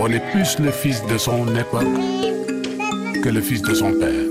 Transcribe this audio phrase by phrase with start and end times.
[0.00, 1.86] On est plus le fils de son époque
[3.22, 4.24] que le fils de son père.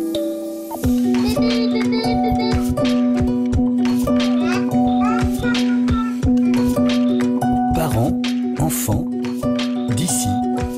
[7.75, 8.21] Parents,
[8.59, 9.05] enfants,
[9.89, 10.27] d'ici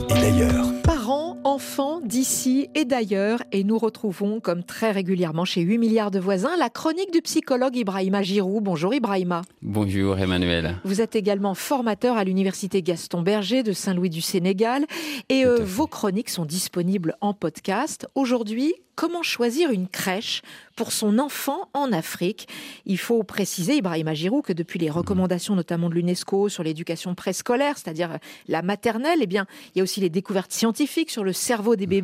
[0.10, 0.66] et d'ailleurs.
[0.84, 6.20] Parents, enfants, d'ici et d'ailleurs, et nous retrouvons, comme très régulièrement chez 8 milliards de
[6.20, 8.64] voisins, la chronique du psychologue Ibrahima Giroud.
[8.64, 9.42] Bonjour Ibrahima.
[9.62, 10.78] Bonjour Emmanuel.
[10.84, 14.86] Vous êtes également formateur à l'université Gaston Berger de Saint-Louis du Sénégal,
[15.30, 18.08] et euh, vos chroniques sont disponibles en podcast.
[18.14, 20.42] Aujourd'hui, comment choisir une crèche
[20.76, 22.48] pour son enfant en Afrique?
[22.86, 27.78] Il faut préciser, Ibrahim Agirou, que depuis les recommandations notamment de l'UNESCO sur l'éducation préscolaire,
[27.78, 31.76] c'est-à-dire la maternelle, eh bien, il y a aussi les découvertes scientifiques sur le cerveau
[31.76, 31.95] des bébés.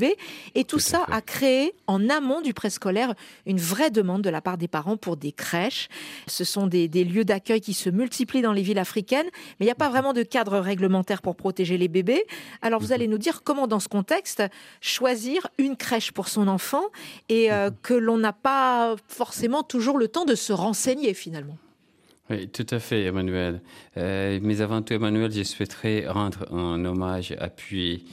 [0.56, 3.14] Et tout, ça a créé, en amont du préscolaire,
[3.46, 5.90] une vraie demande de la part des parents pour des crèches.
[6.28, 9.28] Ce sont des, des lieux d'accueil qui se multiplient dans les villes africaines,
[9.60, 12.24] mais il n'y a pas vraiment de cadre réglementaire pour protéger les bébés.
[12.62, 14.44] Alors vous allez nous dire comment, dans ce contexte,
[14.80, 16.84] choisir une crèche pour son enfant
[17.30, 21.58] et euh, que l'on n'a pas forcément toujours le temps de se renseigner finalement.
[22.30, 23.62] Oui, tout à fait, Emmanuel.
[23.98, 28.06] Euh, mais avant tout, Emmanuel, je souhaiterais rendre un hommage appuyé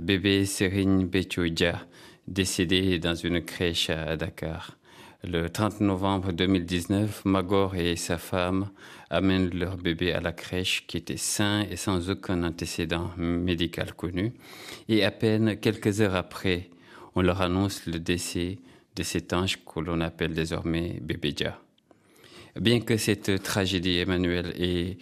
[0.00, 1.86] bébé Serine Betouidja,
[2.26, 4.76] décédé dans une crèche à Dakar.
[5.22, 8.70] Le 30 novembre 2019, Magor et sa femme
[9.10, 14.32] amènent leur bébé à la crèche qui était sain et sans aucun antécédent médical connu.
[14.88, 16.70] Et à peine quelques heures après,
[17.14, 18.60] on leur annonce le décès
[18.96, 21.60] de cet ange que l'on appelle désormais Bébédia.
[22.58, 24.96] Bien que cette tragédie, Emmanuel, et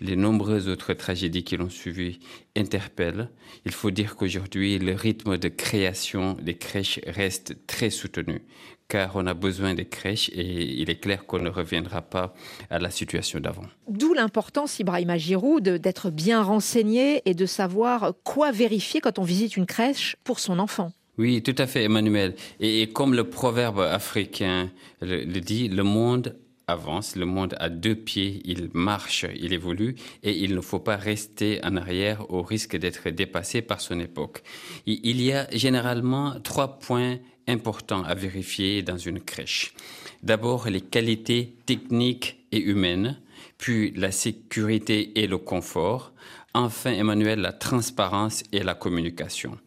[0.00, 2.20] les nombreuses autres tragédies qui l'ont suivi
[2.56, 3.30] interpellent,
[3.64, 8.42] il faut dire qu'aujourd'hui, le rythme de création des crèches reste très soutenu,
[8.88, 12.34] car on a besoin des crèches et il est clair qu'on ne reviendra pas
[12.70, 13.66] à la situation d'avant.
[13.88, 19.56] D'où l'importance, Ibrahima Giroud, d'être bien renseigné et de savoir quoi vérifier quand on visite
[19.56, 20.92] une crèche pour son enfant.
[21.18, 22.36] Oui, tout à fait, Emmanuel.
[22.60, 26.36] Et, comme le proverbe africain le, dit, le monde
[26.68, 30.96] avance, le monde a deux pieds, il marche, il évolue, et il ne faut pas
[30.96, 34.42] rester en arrière au risque d'être dépassé par son époque.
[34.86, 37.18] Il y a généralement trois points
[37.48, 39.74] importants à vérifier dans une crèche.
[40.22, 43.18] D'abord, les qualités techniques et humaines,
[43.56, 46.12] puis la sécurité et le confort,
[46.54, 49.58] enfin, Emmanuel, la transparence et la communication.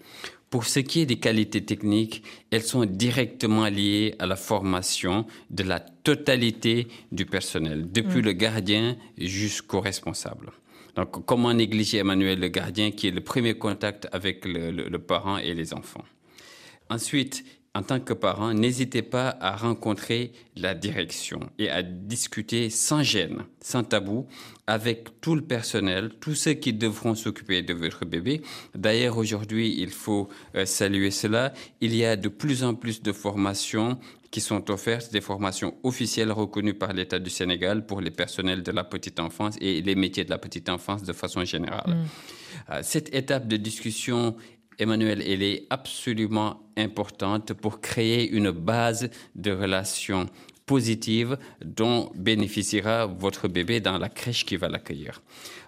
[0.51, 5.63] Pour ce qui est des qualités techniques, elles sont directement liées à la formation de
[5.63, 8.25] la totalité du personnel, depuis mm.
[8.25, 10.51] le gardien jusqu'au responsable.
[10.97, 15.38] Donc, comment négliger Emmanuel le gardien qui est le premier contact avec le, le parent
[15.38, 16.03] et les enfants?
[16.89, 23.01] Ensuite, en tant que parent, n'hésitez pas à rencontrer la direction et à discuter sans
[23.01, 24.27] gêne, sans tabou,
[24.67, 28.41] avec tout le personnel, tous ceux qui devront s'occuper de votre bébé.
[28.75, 31.53] D'ailleurs, aujourd'hui, il faut euh, saluer cela.
[31.79, 33.97] Il y a de plus en plus de formations
[34.31, 38.71] qui sont offertes, des formations officielles reconnues par l'État du Sénégal pour les personnels de
[38.71, 41.95] la petite enfance et les métiers de la petite enfance de façon générale.
[41.95, 42.05] Mm.
[42.71, 44.35] Euh, cette étape de discussion
[44.81, 50.25] Emmanuel, elle est absolument importante pour créer une base de relations
[50.66, 55.22] positives dont bénéficiera votre bébé dans la crèche qui va l'accueillir.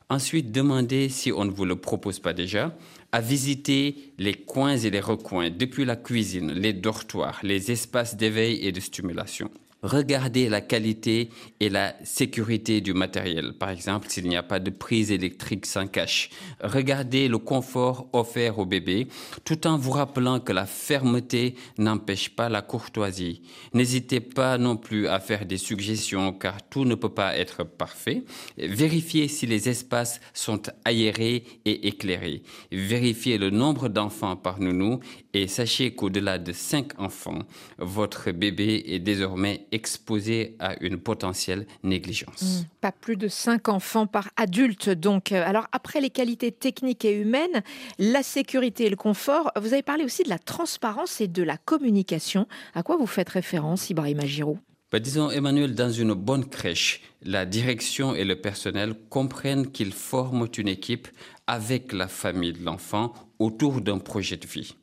[0.10, 2.76] Ensuite, demandez, si on ne vous le propose pas déjà,
[3.12, 8.66] à visiter les coins et les recoins, depuis la cuisine, les dortoirs, les espaces d'éveil
[8.66, 9.52] et de stimulation.
[9.84, 11.30] Regardez la qualité
[11.60, 13.54] et la sécurité du matériel.
[13.60, 16.30] Par exemple, s'il n'y a pas de prise électrique sans cache.
[16.62, 19.08] Regardez le confort offert au bébé,
[19.44, 23.42] tout en vous rappelant que la fermeté n'empêche pas la courtoisie.
[23.74, 28.24] N'hésitez pas non plus à faire des suggestions, car tout ne peut pas être parfait.
[28.58, 32.44] Vérifiez si les espaces sont aérés et éclairés.
[32.72, 35.00] Vérifiez le nombre d'enfants par nounou
[35.34, 37.40] et sachez qu'au-delà de cinq enfants,
[37.78, 42.42] votre bébé est désormais exposé à une potentielle négligence.
[42.42, 45.32] Mmh, pas plus de cinq enfants par adulte, donc.
[45.32, 47.64] Euh, alors, après les qualités techniques et humaines,
[47.98, 51.58] la sécurité et le confort, vous avez parlé aussi de la transparence et de la
[51.58, 52.48] communication.
[52.76, 54.60] À quoi vous faites référence, Ibrahim Giroud
[54.92, 60.48] bah, disons, Emmanuel, dans une bonne crèche, la direction et le personnel comprennent qu'ils forment
[60.56, 61.08] une équipe
[61.48, 64.76] avec la famille de l'enfant autour d'un projet de vie.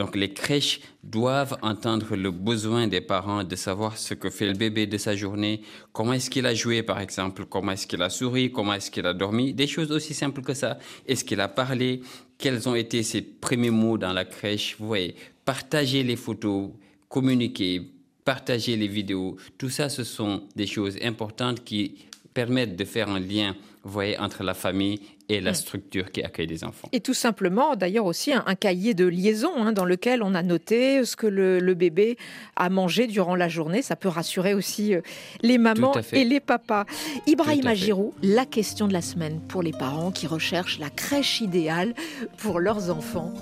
[0.00, 4.54] Donc les crèches doivent entendre le besoin des parents de savoir ce que fait le
[4.54, 5.60] bébé de sa journée,
[5.92, 9.04] comment est-ce qu'il a joué par exemple, comment est-ce qu'il a souri, comment est-ce qu'il
[9.04, 10.78] a dormi, des choses aussi simples que ça.
[11.06, 12.00] Est-ce qu'il a parlé,
[12.38, 16.70] quels ont été ses premiers mots dans la crèche, vous voyez, partager les photos,
[17.10, 17.82] communiquer,
[18.24, 21.96] partager les vidéos, tout ça ce sont des choses importantes qui
[22.44, 23.54] permettent de faire un lien
[23.84, 25.00] voyez, entre la famille
[25.30, 25.54] et la Mm.
[25.54, 26.88] structure qui accueille les enfants.
[26.92, 30.42] Et tout simplement, d'ailleurs aussi, un, un cahier de liaison hein, dans lequel on a
[30.42, 32.16] noté ce que le, le bébé
[32.56, 33.80] a mangé durant la journée.
[33.82, 35.00] Ça peut rassurer aussi euh,
[35.42, 36.84] les mamans et les papas.
[37.26, 37.66] Ibrahim.
[37.66, 41.94] Agirou, la question de la semaine pour les parents qui recherchent la crèche idéale
[42.38, 43.32] pour leurs enfants.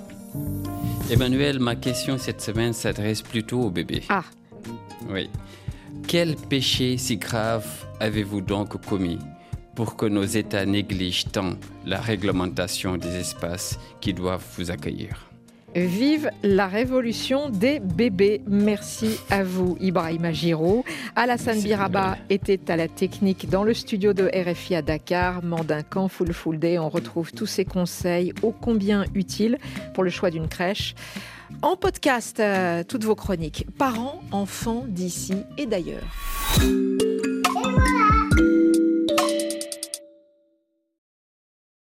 [1.11, 4.03] Emmanuel, ma question cette semaine s'adresse plutôt au bébé.
[4.09, 4.23] Ah,
[5.09, 5.29] Oui.
[6.07, 7.67] Quel péché si grave
[7.99, 9.19] avez-vous donc commis
[9.75, 11.53] pour que nos États négligent tant
[11.85, 15.28] la réglementation des espaces qui doivent vous accueillir?
[15.75, 18.41] Vive la révolution des bébés.
[18.47, 20.83] Merci à vous, Ibrahim Agiro.
[21.15, 25.43] Alassane Biraba était à la technique dans le studio de RFI à Dakar.
[25.43, 26.79] Mandincan, Full Full Day.
[26.79, 29.57] On retrouve tous ces conseils ô combien utiles
[29.93, 30.95] pour le choix d'une crèche.
[31.61, 33.65] En podcast, euh, toutes vos chroniques.
[33.77, 36.03] Parents, enfants d'ici et d'ailleurs.